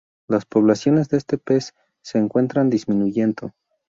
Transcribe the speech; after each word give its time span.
Las 0.27 0.45
poblaciones 0.47 1.09
de 1.09 1.17
este 1.17 1.37
pez 1.37 1.75
se 2.01 2.17
encuentran 2.17 2.71
disminuyendo. 2.71 3.53